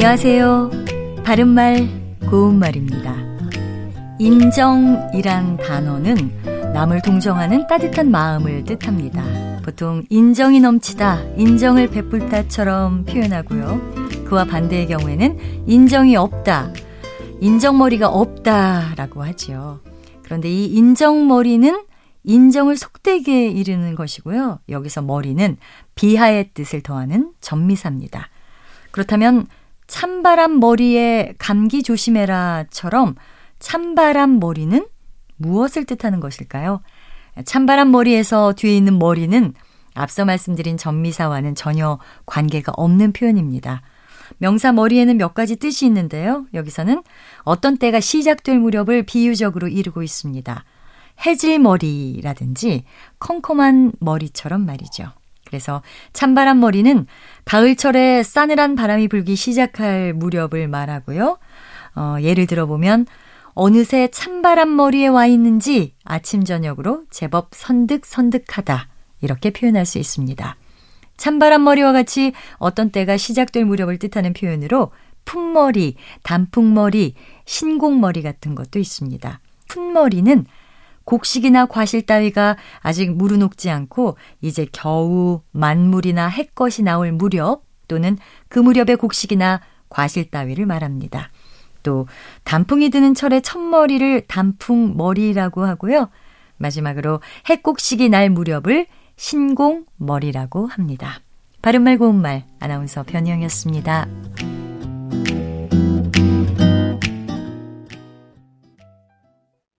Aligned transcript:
안녕하세요. 0.00 0.70
바른말, 1.24 1.88
고운말입니다. 2.30 3.16
인정이란 4.20 5.56
단어는 5.56 6.72
남을 6.72 7.02
동정하는 7.02 7.66
따뜻한 7.66 8.08
마음을 8.08 8.62
뜻합니다. 8.62 9.24
보통 9.64 10.04
인정이 10.08 10.60
넘치다, 10.60 11.34
인정을 11.36 11.90
베풀다처럼 11.90 13.06
표현하고요. 13.06 14.24
그와 14.28 14.44
반대의 14.44 14.86
경우에는 14.86 15.64
인정이 15.66 16.14
없다, 16.14 16.72
인정머리가 17.40 18.06
없다라고 18.06 19.24
하지요. 19.24 19.80
그런데 20.22 20.48
이 20.48 20.66
인정머리는 20.66 21.76
인정을 22.22 22.76
속되게 22.76 23.48
이르는 23.48 23.96
것이고요. 23.96 24.60
여기서 24.68 25.02
머리는 25.02 25.56
비하의 25.96 26.50
뜻을 26.54 26.82
더하는 26.82 27.32
전미사입니다. 27.40 28.28
그렇다면 28.92 29.48
찬바람 29.88 30.60
머리에 30.60 31.34
감기 31.38 31.82
조심해라처럼 31.82 33.16
찬바람 33.58 34.38
머리는 34.38 34.86
무엇을 35.36 35.86
뜻하는 35.86 36.20
것일까요? 36.20 36.82
찬바람 37.44 37.90
머리에서 37.90 38.52
뒤에 38.52 38.76
있는 38.76 38.98
머리는 38.98 39.54
앞서 39.94 40.24
말씀드린 40.24 40.76
전미사와는 40.76 41.54
전혀 41.54 41.98
관계가 42.26 42.72
없는 42.76 43.12
표현입니다. 43.12 43.82
명사 44.36 44.72
머리에는 44.72 45.16
몇 45.16 45.34
가지 45.34 45.56
뜻이 45.56 45.86
있는데요. 45.86 46.46
여기서는 46.54 47.02
어떤 47.42 47.78
때가 47.78 47.98
시작될 47.98 48.58
무렵을 48.58 49.04
비유적으로 49.04 49.68
이루고 49.68 50.02
있습니다. 50.02 50.64
해질머리라든지 51.26 52.84
컴컴한 53.18 53.92
머리처럼 53.98 54.64
말이죠. 54.66 55.12
그래서 55.48 55.82
찬바람 56.12 56.60
머리는 56.60 57.06
가을철에 57.46 58.22
싸늘한 58.22 58.74
바람이 58.74 59.08
불기 59.08 59.34
시작할 59.34 60.12
무렵을 60.12 60.68
말하고요. 60.68 61.38
어, 61.96 62.16
예를 62.20 62.46
들어보면 62.46 63.06
어느새 63.54 64.08
찬바람 64.08 64.76
머리에 64.76 65.08
와 65.08 65.26
있는지 65.26 65.94
아침 66.04 66.44
저녁으로 66.44 67.04
제법 67.10 67.48
선득선득하다 67.52 68.88
이렇게 69.22 69.50
표현할 69.50 69.86
수 69.86 69.98
있습니다. 69.98 70.56
찬바람 71.16 71.64
머리와 71.64 71.92
같이 71.92 72.32
어떤 72.58 72.90
때가 72.90 73.16
시작될 73.16 73.64
무렵을 73.64 73.98
뜻하는 73.98 74.34
표현으로 74.34 74.92
풋머리, 75.24 75.96
단풍머리, 76.22 77.14
신곡머리 77.46 78.22
같은 78.22 78.54
것도 78.54 78.78
있습니다. 78.78 79.40
풋머리는 79.68 80.46
곡식이나 81.08 81.64
과실 81.64 82.02
따위가 82.02 82.58
아직 82.80 83.16
무르녹지 83.16 83.70
않고 83.70 84.18
이제 84.42 84.66
겨우 84.72 85.40
만물이나 85.52 86.28
해것이 86.28 86.82
나올 86.82 87.12
무렵 87.12 87.62
또는 87.88 88.18
그 88.48 88.58
무렵의 88.58 88.96
곡식이나 88.96 89.62
과실 89.88 90.30
따위를 90.30 90.66
말합니다. 90.66 91.30
또 91.82 92.06
단풍이 92.44 92.90
드는 92.90 93.14
철의 93.14 93.40
첫머리를 93.40 94.26
단풍머리라고 94.28 95.64
하고요. 95.64 96.10
마지막으로 96.58 97.20
해곡식이 97.48 98.10
날 98.10 98.28
무렵을 98.28 98.86
신공머리라고 99.16 100.66
합니다. 100.66 101.20
바른말 101.62 101.96
고운말 101.96 102.44
아나운서 102.60 103.02
변희영이었습니다. 103.04 104.06